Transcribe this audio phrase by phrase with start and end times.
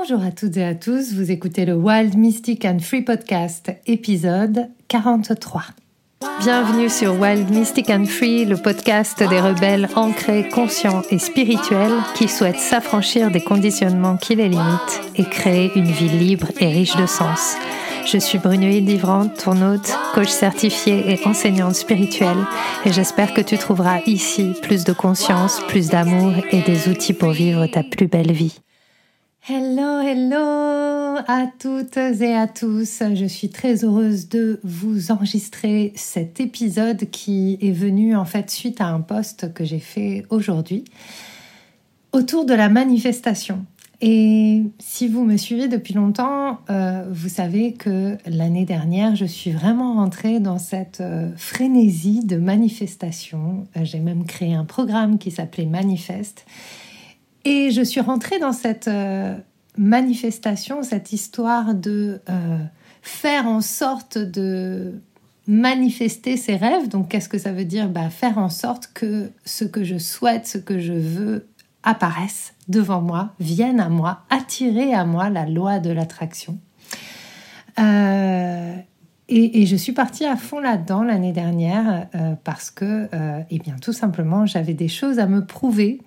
[0.00, 4.70] Bonjour à toutes et à tous, vous écoutez le Wild Mystic and Free Podcast, épisode
[4.88, 5.62] 43.
[6.40, 12.28] Bienvenue sur Wild Mystic and Free, le podcast des rebelles ancrés, conscients et spirituels qui
[12.28, 17.04] souhaitent s'affranchir des conditionnements qui les limitent et créer une vie libre et riche de
[17.04, 17.56] sens.
[18.06, 22.46] Je suis Brunoïde Livrante, ton hôte, coach certifié et enseignante spirituelle,
[22.86, 27.32] et j'espère que tu trouveras ici plus de conscience, plus d'amour et des outils pour
[27.32, 28.60] vivre ta plus belle vie.
[29.48, 33.02] Hello, hello à toutes et à tous.
[33.14, 38.82] Je suis très heureuse de vous enregistrer cet épisode qui est venu en fait suite
[38.82, 40.84] à un post que j'ai fait aujourd'hui
[42.12, 43.64] autour de la manifestation.
[44.02, 49.52] Et si vous me suivez depuis longtemps, euh, vous savez que l'année dernière, je suis
[49.52, 53.66] vraiment rentrée dans cette euh, frénésie de manifestation.
[53.76, 56.44] Euh, j'ai même créé un programme qui s'appelait Manifeste
[57.44, 59.36] et je suis rentrée dans cette euh,
[59.76, 62.58] manifestation, cette histoire de euh,
[63.02, 65.00] faire en sorte de
[65.46, 66.88] manifester ses rêves.
[66.88, 67.88] Donc, qu'est-ce que ça veut dire?
[67.88, 71.46] Bah, Faire en sorte que ce que je souhaite, ce que je veux
[71.82, 76.58] apparaisse devant moi, vienne à moi, attirer à moi la loi de l'attraction.
[77.78, 78.74] Euh,
[79.30, 83.76] et, je suis partie à fond là-dedans l'année dernière euh, parce que, euh, eh bien,
[83.80, 86.00] tout simplement, j'avais des choses à me prouver.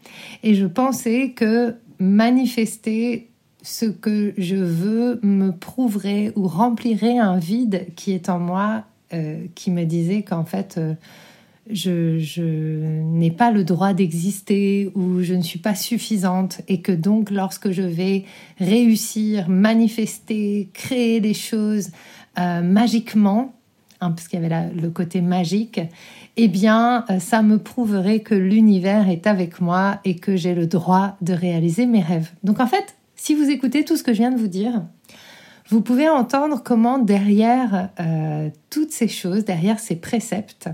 [0.44, 3.30] Et je pensais que manifester
[3.62, 9.46] ce que je veux me prouverait ou remplirait un vide qui est en moi, euh,
[9.56, 10.80] qui me disait qu'en fait,
[11.70, 16.62] je, n'ai pas le droit d'exister ou je ne suis pas suffisante.
[16.68, 18.26] Et que donc lorsque je vais
[18.60, 21.92] réussir, manifester, créer des choses,
[22.38, 23.54] magiquement,
[24.02, 25.80] hein, parce qu'il y avait le côté magique,
[26.36, 30.68] eh bien, euh, ça me prouverait que l'univers est avec moi et que j'ai le
[30.68, 32.32] droit de réaliser mes rêves.
[32.44, 34.84] Donc en fait, si vous écoutez tout ce que je viens de vous dire,
[35.70, 40.70] vous pouvez entendre comment derrière euh, toutes ces choses, derrière ces préceptes,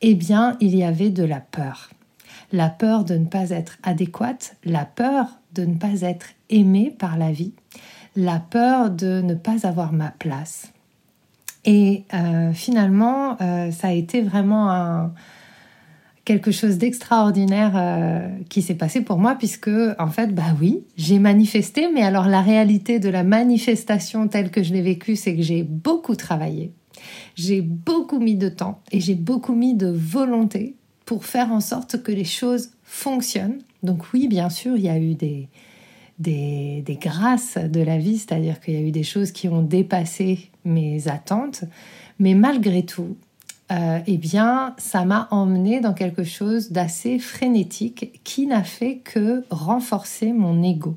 [0.00, 1.90] eh bien, il y avait de la peur.
[2.52, 7.18] La peur de ne pas être adéquate, la peur de ne pas être aimée par
[7.18, 7.52] la vie,
[8.16, 10.72] la peur de ne pas avoir ma place.
[11.70, 15.12] Et euh, finalement, euh, ça a été vraiment
[16.24, 21.18] quelque chose d'extraordinaire euh, qui s'est passé pour moi puisque en fait bah oui j'ai
[21.18, 25.40] manifesté mais alors la réalité de la manifestation telle que je l'ai vécue c'est que
[25.40, 26.74] j'ai beaucoup travaillé
[27.34, 30.76] j'ai beaucoup mis de temps et j'ai beaucoup mis de volonté
[31.06, 33.60] pour faire en sorte que les choses fonctionnent.
[33.82, 35.48] Donc oui bien sûr il y a eu des
[36.18, 40.50] des, grâces de la vie, c'est-à-dire qu'il y a eu des choses qui ont dépassé
[40.68, 41.64] mes attentes,
[42.18, 43.16] mais malgré tout,
[43.70, 49.44] euh, eh bien, ça m'a emmené dans quelque chose d'assez frénétique qui n'a fait que
[49.50, 50.96] renforcer mon ego.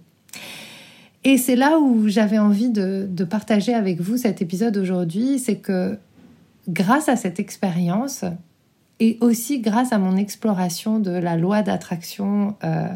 [1.23, 5.97] Et c'est là où j'avais envie de, partager avec vous cet épisode aujourd'hui, c'est que
[6.67, 8.23] grâce à cette expérience
[8.99, 12.87] et aussi grâce à mon exploration de la loi d'attraction euh,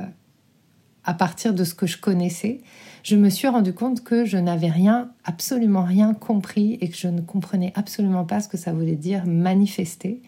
[1.06, 2.62] à partir de ce que je connaissais,
[3.04, 7.08] je me suis rendu compte que je n'avais rien, absolument rien compris et que je
[7.08, 10.22] ne comprenais absolument pas ce que ça voulait dire manifester.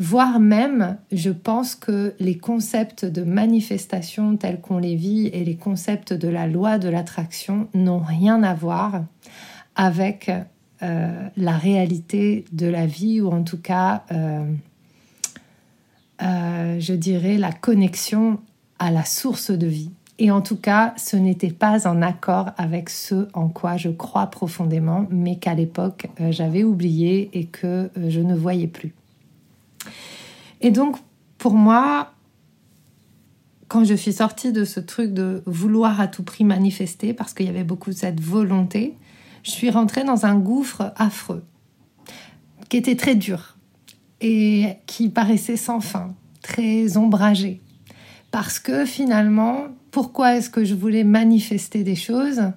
[0.00, 5.54] Voire même, je pense que les concepts de manifestation tels qu'on les vit et les
[5.54, 9.04] concepts de la loi de l'attraction n'ont rien à voir
[9.76, 10.32] avec
[10.82, 14.52] euh, la réalité de la vie ou en tout cas, euh,
[16.22, 18.40] euh, je dirais, la connexion
[18.78, 19.90] à la source de vie.
[20.18, 24.26] Et en tout cas, ce n'était pas en accord avec ce en quoi je crois
[24.28, 28.94] profondément, mais qu'à l'époque, euh, j'avais oublié et que euh, je ne voyais plus.
[30.60, 30.96] Et donc,
[31.36, 32.12] pour moi,
[33.66, 37.46] quand je suis sortie de ce truc de vouloir à tout prix manifester, parce qu'il
[37.46, 38.94] y avait beaucoup de cette volonté,
[39.42, 41.42] je suis rentrée dans un gouffre affreux,
[42.68, 43.56] qui était très dur
[44.20, 47.60] et qui paraissait sans fin, très ombragé.
[48.34, 52.50] Parce que finalement, pourquoi est-ce que je voulais manifester des choses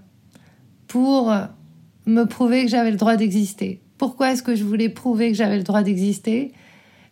[0.87, 1.31] Pour
[2.07, 3.79] me prouver que j'avais le droit d'exister?
[3.99, 6.51] Pourquoi est-ce que je voulais prouver que j'avais le droit d'exister?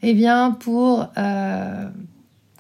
[0.02, 1.88] Eh bien, pour euh,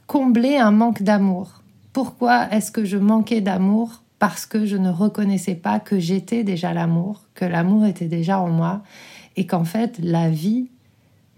[0.05, 1.63] combler un manque d'amour.
[1.91, 4.03] Pourquoi est-ce que je manquais d'amour?
[4.19, 8.49] Parce que je ne reconnaissais pas que j'étais déjà l'amour, que l'amour était déjà en
[8.49, 8.83] moi,
[9.37, 10.69] et qu'en fait, la vie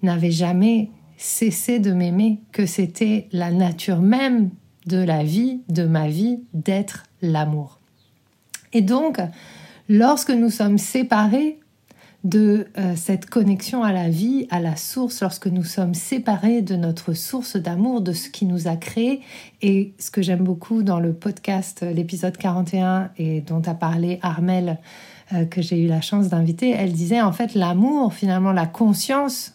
[0.03, 4.51] n'avait jamais cessé de m'aimer, que c'était la nature même
[4.85, 7.79] de la vie, de ma vie, d'être l'amour.
[8.73, 9.19] Et donc,
[9.89, 11.59] lorsque nous sommes séparés,
[12.23, 16.75] de euh, cette connexion à la vie, à la source, lorsque nous sommes séparés de
[16.75, 19.21] notre source d'amour, de ce qui nous a créé.
[19.61, 24.79] Et ce que j'aime beaucoup dans le podcast, l'épisode 41, et dont a parlé Armel,
[25.33, 29.53] euh, que j'ai eu la chance d'inviter, elle disait en fait l'amour, finalement la conscience,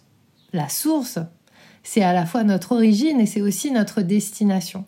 [0.52, 1.18] la source,
[1.82, 4.84] c'est à la fois notre origine et c'est aussi notre destination.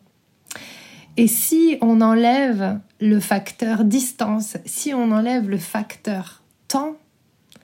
[1.17, 6.97] Et si on enlève le facteur distance, si on enlève le facteur temps,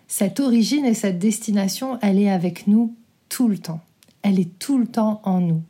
[0.06, 2.94] cette origine et cette destination, elle est avec nous
[3.28, 3.80] tout le temps.
[4.22, 5.62] Elle est tout le temps en nous.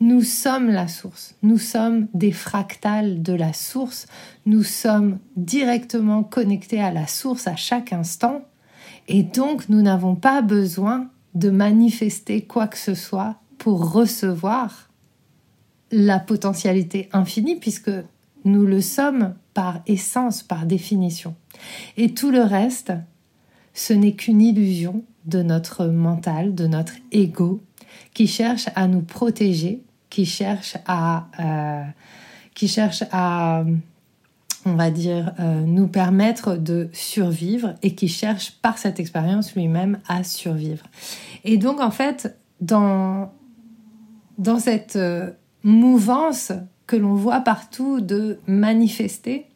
[0.00, 1.36] Nous sommes la source.
[1.42, 4.06] Nous sommes des fractales de la source.
[4.44, 8.42] Nous sommes directement connectés à la source à chaque instant.
[9.08, 14.90] Et donc, nous n'avons pas besoin de manifester quoi que ce soit pour recevoir
[15.90, 17.90] la potentialité infinie, puisque
[18.44, 21.34] nous le sommes par essence, par définition.
[21.96, 22.92] Et tout le reste,
[23.74, 27.62] ce n'est qu'une illusion de notre mental, de notre ego,
[28.14, 31.84] qui cherche à nous protéger, qui cherche à, euh,
[32.54, 33.64] qui cherche à,
[34.64, 39.98] on va dire, euh, nous permettre de survivre et qui cherche par cette expérience lui-même
[40.08, 40.84] à survivre.
[41.44, 43.32] Et donc en fait, dans,
[44.58, 45.30] cette euh,
[45.64, 46.52] mouvance
[46.86, 49.46] que l'on voit partout de manifester,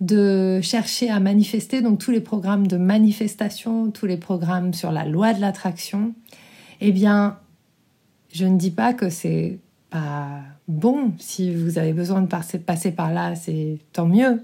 [0.00, 5.04] de chercher à manifester, donc tous les programmes de manifestation, tous les programmes sur la
[5.04, 6.14] loi de l'attraction,
[6.80, 7.38] eh bien,
[8.32, 9.58] je ne dis pas que c'est
[10.68, 11.12] bon.
[11.18, 14.42] Si vous avez besoin de passer par là, c'est tant mieux.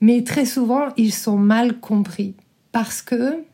[0.00, 2.34] Mais très souvent, ils sont mal compris
[2.72, 3.44] parce que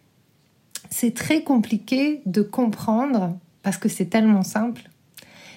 [0.91, 4.91] c'est très compliqué de comprendre, parce que c'est tellement simple,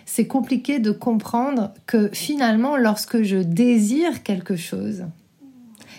[0.05, 5.05] c'est compliqué de comprendre que finalement, lorsque je désire quelque chose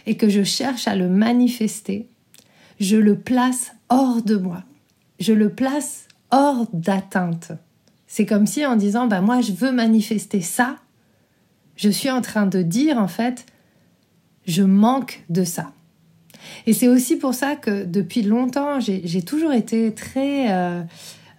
[0.07, 2.09] et que je cherche à le manifester,
[2.79, 4.63] je le place hors de moi.
[5.19, 7.53] Je le place hors d'atteinte.
[8.07, 10.77] C'est comme si en disant, bah moi je veux manifester ça,
[11.77, 13.47] je suis en train de dire en fait,
[14.47, 15.73] je manque de ça.
[16.67, 20.83] Et c'est aussi pour ça que depuis longtemps, j'ai toujours été très euh,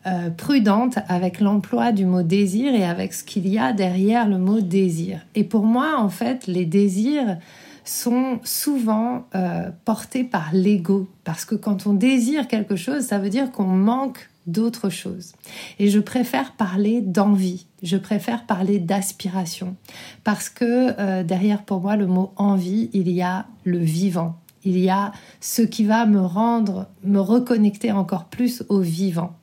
[0.05, 4.37] euh, prudente avec l'emploi du mot désir et avec ce qu'il y a derrière le
[4.37, 5.19] mot désir.
[5.35, 7.37] Et pour moi, en fait, les désirs
[7.83, 11.07] sont souvent euh, portés par l'ego.
[11.23, 15.33] Parce que quand on désire quelque chose, ça veut dire qu'on manque d'autres choses.
[15.77, 19.75] Et je préfère parler d'envie, je préfère parler d'aspiration,
[20.23, 24.79] parce que euh, derrière pour moi le mot envie, il y a le vivant, il
[24.79, 29.35] y a ce qui va me rendre, me reconnecter encore plus au vivant.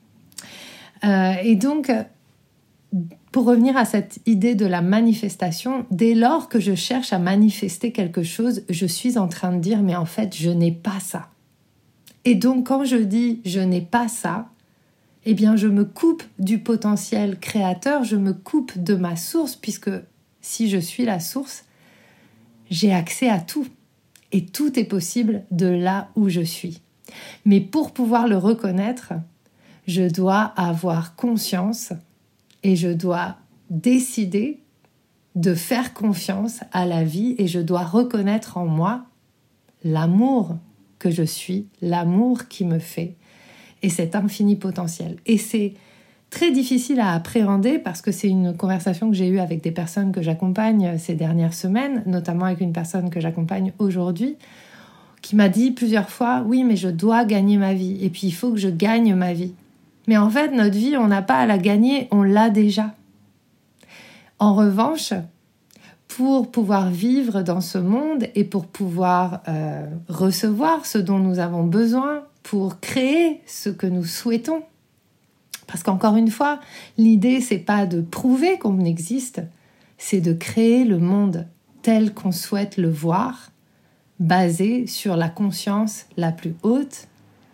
[1.03, 1.91] Euh, et donc,
[3.31, 7.91] pour revenir à cette idée de la manifestation, dès lors que je cherche à manifester
[7.91, 11.29] quelque chose, je suis en train de dire, mais en fait, je n'ai pas ça.
[12.23, 14.49] Et donc, quand je dis je n'ai pas ça,
[15.25, 19.91] eh bien je me coupe du potentiel créateur, je me coupe de ma source, puisque
[20.41, 21.65] si je suis la source,
[22.69, 23.67] j'ai accès à tout.
[24.31, 26.81] Et tout est possible de là où je suis.
[27.45, 29.13] Mais pour pouvoir le reconnaître,
[29.87, 31.93] je dois avoir conscience
[32.63, 33.37] et je dois
[33.69, 34.61] décider
[35.35, 39.05] de faire confiance à la vie et je dois reconnaître en moi
[39.83, 40.57] l'amour
[40.99, 43.15] que je suis, l'amour qui me fait,
[43.85, 45.17] et cet infini potentiel.
[45.27, 45.75] Et c'est
[46.31, 50.11] très difficile à appréhender parce que c'est une conversation que j'ai eue avec des personnes
[50.11, 54.37] que j'accompagne ces dernières semaines, notamment avec une personne que j'accompagne aujourd'hui,
[55.21, 58.31] qui m'a dit plusieurs fois, oui, mais je dois gagner ma vie, et puis il
[58.31, 59.53] faut que je gagne ma vie.
[60.07, 62.95] Mais en fait, notre vie, on n'a pas à la gagner, on l'a déjà.
[64.39, 65.13] En revanche,
[66.07, 71.63] pour pouvoir vivre dans ce monde et pour pouvoir euh, recevoir ce dont nous avons
[71.63, 74.61] besoin, pour créer ce que nous souhaitons.
[75.65, 76.59] Parce qu'encore une fois,
[76.95, 79.41] l'idée c'est pas de prouver qu'on existe,
[79.97, 81.47] c'est de créer le monde
[81.81, 83.49] tel qu'on souhaite le voir,
[84.19, 87.07] basé sur la conscience la plus haute,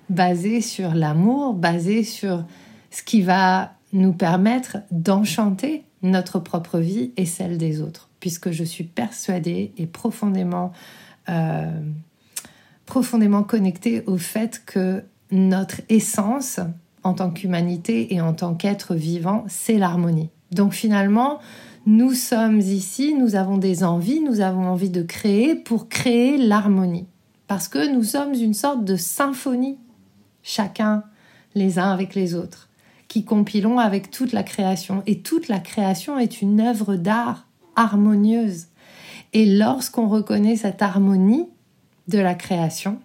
[0.10, 2.44] basé sur l'amour, basé sur
[2.90, 8.66] ce qui va nous permettre d'enchanter notre propre vie et celle des autres, puisque je
[8.66, 10.74] suis persuadée et profondément
[11.30, 11.80] euh,
[12.92, 16.60] profondément connecté au fait que notre essence
[17.04, 20.30] en tant qu'humanité et en tant qu'être vivant, c'est l'harmonie.
[20.52, 21.40] Donc finalement,
[21.86, 27.08] nous sommes ici, nous avons des envies, nous avons envie de créer pour créer l'harmonie.
[27.48, 29.80] Parce que nous sommes une sorte de symphonie,
[30.44, 31.06] chacun
[31.56, 32.68] les uns avec les autres,
[33.08, 35.02] qui compilons avec toute la création.
[35.08, 38.68] Et toute la création est une œuvre d'art harmonieuse.
[39.32, 41.48] Et lorsqu'on reconnaît cette harmonie,
[42.12, 43.00] de la création,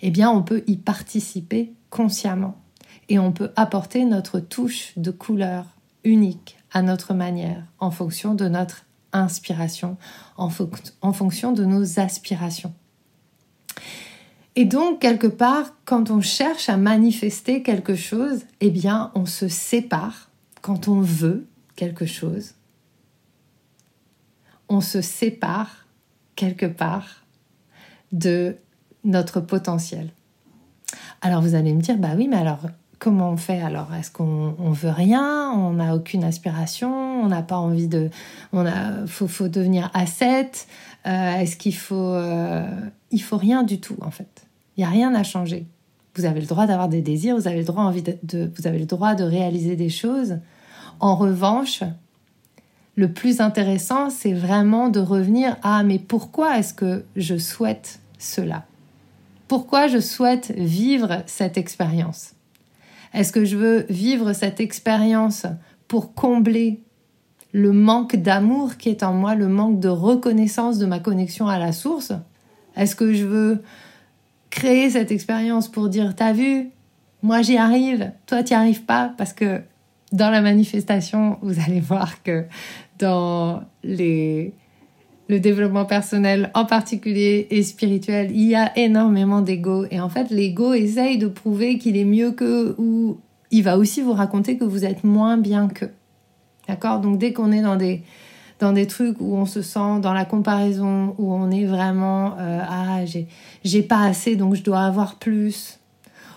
[0.00, 2.56] eh bien on peut y participer consciemment
[3.08, 5.66] et on peut apporter notre touche de couleur
[6.04, 9.96] unique à notre manière en fonction de notre inspiration,
[10.36, 10.48] en,
[11.02, 12.72] en fonction de nos aspirations.
[14.56, 19.48] Et donc, quelque part, quand on cherche à manifester quelque chose, eh bien, on se
[19.48, 21.46] sépare quand on veut
[21.76, 22.54] quelque chose.
[24.68, 25.86] On se sépare
[26.36, 27.19] quelque part
[28.12, 28.56] de
[29.04, 30.10] notre potentiel.
[31.20, 32.60] Alors vous allez me dire, bah oui, mais alors
[32.98, 33.94] comment on fait alors?
[33.94, 35.52] Est-ce qu'on on veut rien?
[35.52, 37.22] On n'a aucune aspiration?
[37.22, 38.10] On n'a pas envie de...
[38.52, 40.66] On a, faut, faut devenir ascète?
[41.06, 42.14] Euh, Est-ce qu'il faut...
[42.14, 42.68] Euh,
[43.10, 44.46] il faut rien du tout en fait?
[44.76, 45.66] Il n'y a rien à changer.
[46.16, 48.78] Vous avez le droit d'avoir des désirs, vous avez le droit, envie de, vous avez
[48.78, 50.38] le droit de réaliser des choses.
[50.98, 51.82] En revanche,
[52.96, 58.64] le plus intéressant, c'est vraiment de revenir à mais pourquoi est-ce que je souhaite cela?
[59.48, 62.34] Pourquoi je souhaite vivre cette expérience?
[63.12, 65.46] Est-ce que je veux vivre cette expérience
[65.88, 66.82] pour combler
[67.52, 71.58] le manque d'amour qui est en moi, le manque de reconnaissance de ma connexion à
[71.58, 72.12] la source?
[72.76, 73.62] Est-ce que je veux
[74.50, 76.70] créer cette expérience pour dire t'as vu,
[77.22, 79.62] moi j'y arrive, toi t'y arrives pas parce que
[80.12, 82.44] dans la manifestation, vous allez voir que
[82.98, 84.54] dans les
[85.28, 90.28] le développement personnel en particulier et spirituel, il y a énormément d'ego et en fait
[90.30, 93.20] l'ego essaye de prouver qu'il est mieux que ou
[93.52, 95.86] il va aussi vous raconter que vous êtes moins bien que.
[96.66, 96.98] D'accord?
[97.00, 98.02] Donc dès qu'on est dans des
[98.58, 102.60] dans des trucs où on se sent dans la comparaison, où on est vraiment euh,
[102.68, 102.98] ah
[103.64, 105.79] j'ai pas assez donc je dois avoir plus,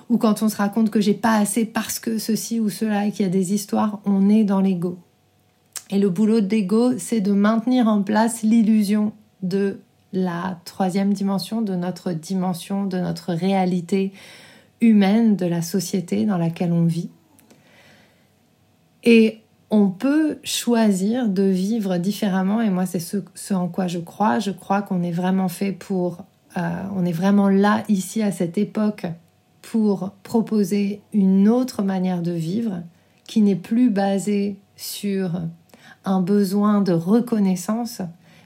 [0.09, 3.11] ou quand on se raconte que j'ai pas assez parce que ceci ou cela et
[3.11, 4.97] qu'il y a des histoires, on est dans l'ego.
[5.89, 9.79] Et le boulot de l'ego, c'est de maintenir en place l'illusion de
[10.13, 14.13] la troisième dimension, de notre dimension, de notre réalité
[14.81, 17.09] humaine, de la société dans laquelle on vit.
[19.03, 24.39] Et on peut choisir de vivre différemment et moi c'est ce, en quoi je crois.
[24.39, 26.25] Je crois qu'on est vraiment fait pour,
[26.57, 29.07] euh, on est vraiment là ici à cette époque
[29.73, 32.83] pour proposer une autre manière de vivre
[33.25, 35.41] qui n'est plus basée sur
[36.05, 38.03] un besoin de reconnaissance,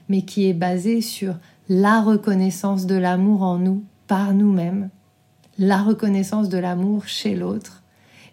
[0.08, 1.34] mais qui est basée sur
[1.68, 4.88] la reconnaissance de l'amour en nous par nous-mêmes,
[5.58, 7.82] la reconnaissance de l'amour chez l'autre,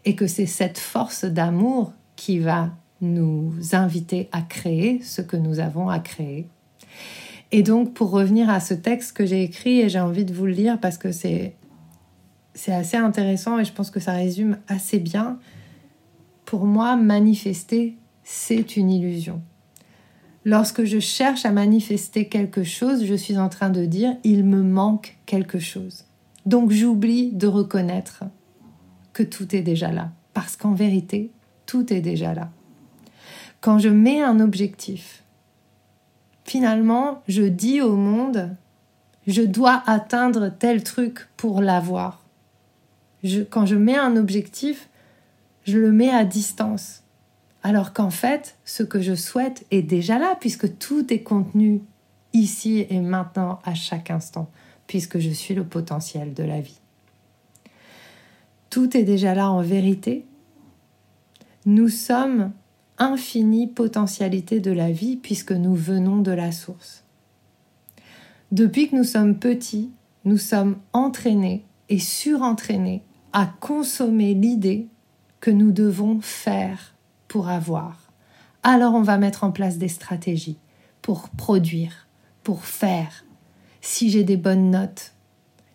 [0.06, 2.70] et que c'est cette force d'amour qui va
[3.02, 6.48] nous inviter à créer ce que nous avons à créer.
[7.52, 10.46] Et donc, pour revenir à ce texte que j'ai écrit, et j'ai envie de vous
[10.46, 11.56] le lire parce que c'est,
[12.56, 15.38] c'est assez intéressant et je pense que ça résume assez bien,
[16.46, 19.42] pour moi, manifester, c'est une illusion.
[20.46, 24.64] Lorsque je cherche à manifester quelque chose, je suis en train de dire, il me
[24.64, 26.06] manque quelque chose.
[26.46, 28.24] Donc j'oublie de reconnaître
[29.14, 30.12] que tout est déjà là.
[30.34, 31.32] Parce qu'en vérité,
[31.66, 32.52] tout est déjà là.
[33.60, 35.24] Quand je mets un objectif,
[36.44, 38.56] finalement, je dis au monde,
[39.26, 42.25] je dois atteindre tel truc pour l'avoir.
[43.50, 44.90] Quand je mets un objectif,
[45.64, 47.04] je le mets à distance.
[47.64, 51.82] Alors qu'en fait, ce que je souhaite est déjà là, puisque tout est contenu
[52.34, 54.50] ici et maintenant à chaque instant,
[54.88, 56.80] puisque je suis le potentiel de la vie.
[58.70, 60.26] Tout est déjà là en vérité.
[61.66, 62.52] Nous sommes
[62.98, 67.04] infinie potentialité de la vie puisque nous venons de la source.
[68.52, 69.92] Depuis que nous sommes petits,
[70.24, 73.04] nous sommes entraînés et surentraînés
[73.36, 74.88] à consommer l'idée
[75.42, 76.96] que nous devons faire
[77.28, 78.12] pour avoir.
[78.64, 80.58] Alors on va mettre en place des stratégies
[81.04, 82.08] pour produire,
[82.42, 83.26] pour faire.
[83.82, 85.14] Si j'ai des bonnes notes,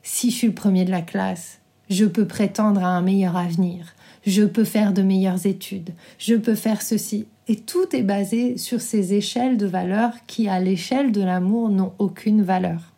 [0.02, 3.94] si je suis le premier de la classe, je peux prétendre à un meilleur avenir
[4.26, 7.26] je peux faire de meilleures études, je peux faire ceci.
[7.48, 11.92] Et tout est basé sur ces échelles de valeurs qui, à l'échelle de l'amour, n'ont
[11.98, 12.92] aucune valeur.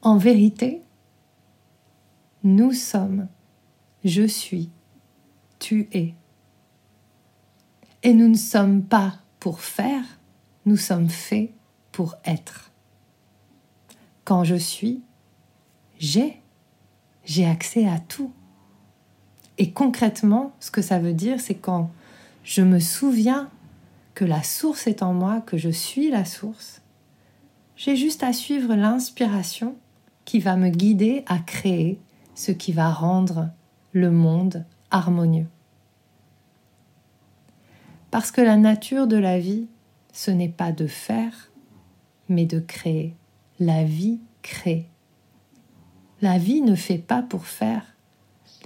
[0.00, 0.80] En vérité,
[2.44, 3.26] nous sommes,
[4.04, 4.70] je suis,
[5.58, 6.14] tu es.
[8.02, 10.04] Et nous ne sommes pas pour faire,
[10.66, 11.50] nous sommes faits
[11.90, 12.70] pour être.
[14.24, 15.02] Quand je suis,
[15.98, 16.40] j'ai,
[17.24, 18.30] j'ai accès à tout.
[19.56, 21.90] Et concrètement, ce que ça veut dire, c'est quand
[22.42, 23.48] je me souviens
[24.14, 26.82] que la source est en moi, que je suis la source,
[27.76, 29.76] j'ai juste à suivre l'inspiration
[30.26, 31.98] qui va me guider à créer
[32.34, 33.50] ce qui va rendre
[33.92, 35.46] le monde harmonieux.
[38.10, 39.66] Parce que la nature de la vie,
[40.12, 41.50] ce n'est pas de faire,
[42.28, 43.16] mais de créer.
[43.58, 44.88] La vie crée.
[46.22, 47.82] La vie ne fait pas pour faire.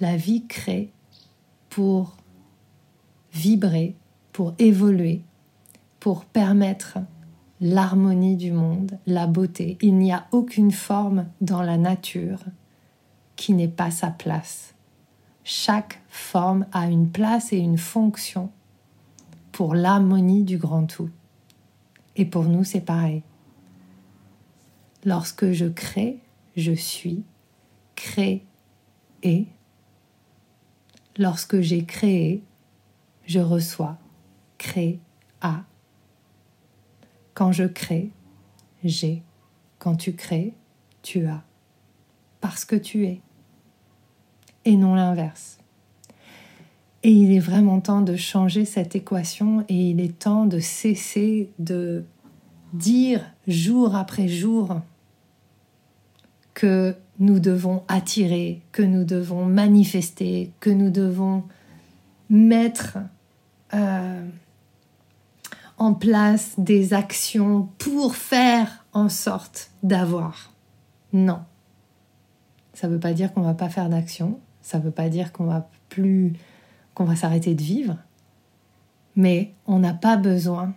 [0.00, 0.92] La vie crée
[1.70, 2.16] pour
[3.32, 3.96] vibrer,
[4.32, 5.22] pour évoluer,
[6.00, 6.98] pour permettre
[7.60, 9.78] l'harmonie du monde, la beauté.
[9.80, 12.40] Il n'y a aucune forme dans la nature
[13.38, 14.74] qui n'est pas sa place.
[15.44, 18.50] Chaque forme a une place et une fonction
[19.52, 21.08] pour l'harmonie du grand tout.
[22.16, 23.22] Et pour nous, c'est pareil.
[25.04, 26.18] Lorsque je crée,
[26.56, 27.22] je suis,
[27.94, 28.44] crée
[29.22, 29.46] et.
[31.16, 32.42] Lorsque j'ai créé,
[33.24, 33.98] je reçois,
[34.58, 34.98] crée
[35.40, 35.62] à.
[37.34, 38.10] Quand je crée,
[38.82, 39.22] j'ai.
[39.78, 40.54] Quand tu crées,
[41.02, 41.44] tu as.
[42.40, 43.20] Parce que tu es.
[44.68, 45.56] Et non l'inverse.
[47.02, 51.48] Et il est vraiment temps de changer cette équation et il est temps de cesser
[51.58, 52.04] de
[52.74, 54.82] dire jour après jour
[56.52, 61.44] que nous devons attirer, que nous devons manifester, que nous devons
[62.28, 62.98] mettre
[63.72, 64.28] euh,
[65.78, 70.52] en place des actions pour faire en sorte d'avoir.
[71.14, 71.40] Non.
[72.74, 75.08] Ça ne veut pas dire qu'on ne va pas faire d'action, ça ne veut pas
[75.08, 76.34] dire qu'on va plus
[76.92, 77.96] qu'on va s'arrêter de vivre,
[79.16, 80.74] mais on n'a pas besoin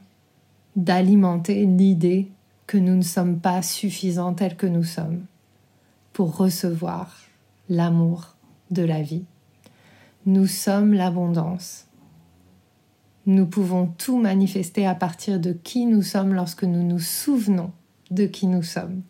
[0.78, 2.32] d'alimenter l'idée
[2.68, 5.26] que nous ne sommes pas suffisants tels que nous sommes
[6.14, 7.18] pour recevoir
[7.68, 8.38] l'amour
[8.70, 9.26] de la vie.
[10.26, 11.88] Nous sommes l'abondance.
[13.26, 17.72] Nous pouvons tout manifester à partir de qui nous sommes lorsque nous nous souvenons
[18.10, 19.02] de qui nous sommes.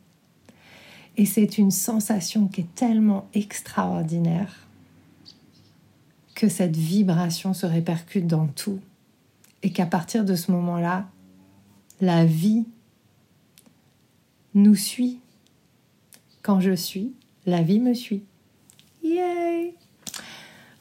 [1.17, 4.65] Et c'est une sensation qui est tellement extraordinaire
[6.35, 8.79] que cette vibration se répercute dans tout
[9.63, 11.07] et qu'à partir de ce moment-là,
[11.99, 12.65] la vie
[14.53, 15.19] nous suit.
[16.41, 17.13] Quand je suis,
[17.45, 18.23] la vie me suit.
[19.03, 19.75] Yay!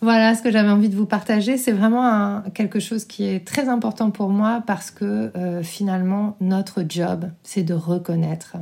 [0.03, 1.59] Voilà ce que j'avais envie de vous partager.
[1.59, 6.85] C'est vraiment quelque chose qui est très important pour moi parce que euh, finalement, notre
[6.89, 8.57] job, c'est de reconnaître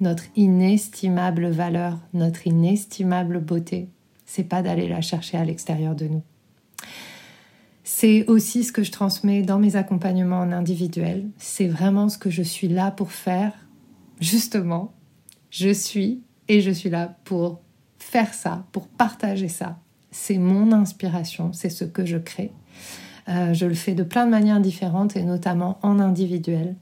[0.00, 3.88] notre inestimable valeur, notre inestimable beauté.
[4.26, 6.22] C'est pas d'aller la chercher à l'extérieur de nous.
[7.84, 11.24] C'est aussi ce que je transmets dans mes accompagnements en individuel.
[11.38, 13.52] C'est vraiment ce que je suis là pour faire.
[14.20, 14.92] Justement,
[15.50, 17.60] je suis et je suis là pour
[17.98, 19.78] faire ça, pour partager ça.
[20.10, 22.52] C'est mon inspiration, c'est ce que je crée.
[23.28, 26.76] Euh, je le fais de plein de manières différentes et notamment en individuel.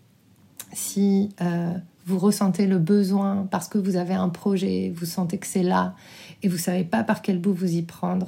[0.72, 1.74] Si euh,
[2.06, 5.94] vous ressentez le besoin parce que vous avez un projet, vous sentez que c'est là
[6.42, 8.26] et vous savez pas par quel bout vous y prendre,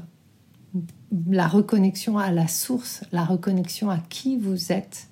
[1.28, 5.08] la reconnexion à la source, la reconnexion à qui vous êtes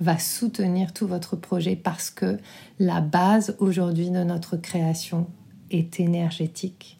[0.00, 2.38] va soutenir tout votre projet parce que
[2.78, 5.26] la base aujourd'hui de notre création
[5.70, 6.98] est énergétique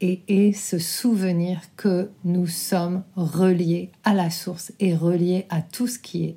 [0.00, 5.86] et est ce souvenir que nous sommes reliés à la source et reliés à tout
[5.86, 6.36] ce qui est.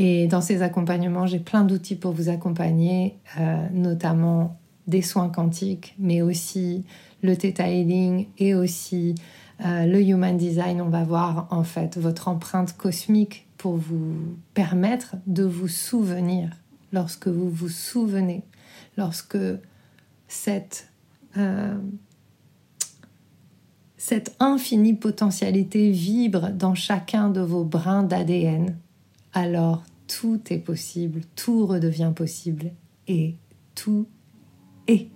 [0.00, 4.56] Et dans ces accompagnements, j'ai plein d'outils pour vous accompagner, euh, notamment
[4.86, 6.84] des soins quantiques, mais aussi
[7.22, 9.16] le Theta Healing et aussi
[9.64, 10.80] euh, le Human Design.
[10.80, 14.14] On va voir en fait votre empreinte cosmique pour vous
[14.54, 16.50] permettre de vous souvenir
[16.92, 18.44] lorsque vous vous souvenez,
[18.96, 19.36] lorsque
[20.28, 20.92] cette,
[21.36, 21.76] euh,
[23.96, 28.76] cette infinie potentialité vibre dans chacun de vos brins d'ADN,
[29.34, 32.72] alors tout est possible, tout redevient possible
[33.06, 33.36] et
[33.74, 34.06] tout
[34.88, 35.08] est.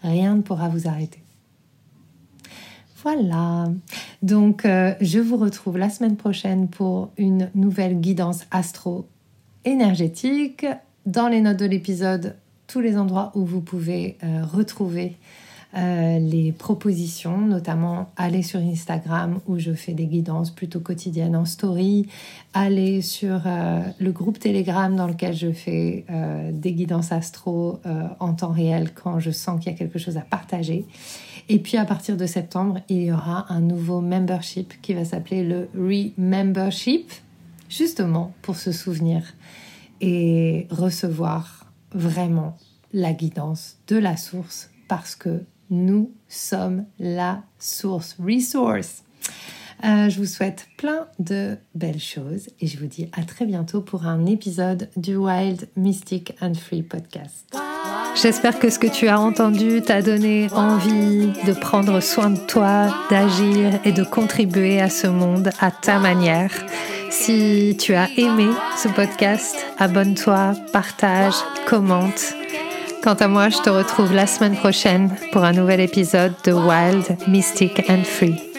[0.00, 1.22] Rien ne pourra vous arrêter.
[3.02, 3.68] Voilà.
[4.22, 9.08] Donc, euh, je vous retrouve la semaine prochaine pour une nouvelle guidance astro
[9.64, 10.66] énergétique.
[11.04, 12.36] Dans les notes de l'épisode,
[12.68, 15.16] tous les endroits où vous pouvez euh, retrouver
[15.74, 21.46] euh, les propositions, notamment aller sur Instagram où je fais des guidances plutôt quotidiennes en
[21.46, 22.06] story,
[22.52, 27.80] aller sur euh, le groupe Telegram dans lequel je fais euh, des guidances astro
[28.20, 30.84] en temps réel quand je sens qu'il y a quelque chose à partager.
[31.48, 35.42] Et puis à partir de septembre, il y aura un nouveau membership qui va s'appeler
[35.42, 37.10] le Remembership,
[37.68, 39.34] justement pour se souvenir
[40.02, 42.56] et recevoir vraiment
[42.92, 49.02] la guidance de la source parce que nous sommes la source, resource.
[49.84, 53.80] Euh, je vous souhaite plein de belles choses et je vous dis à très bientôt
[53.80, 57.56] pour un épisode du Wild Mystic and Free podcast.
[58.14, 62.94] J'espère que ce que tu as entendu t'a donné envie de prendre soin de toi,
[63.10, 66.52] d'agir et de contribuer à ce monde à ta manière.
[67.10, 71.34] Si tu as aimé ce podcast, abonne-toi, partage,
[71.66, 72.34] commente
[73.02, 77.16] Quant à moi, je te retrouve la semaine prochaine pour un nouvel épisode de Wild,
[77.26, 78.51] Mystic and Free.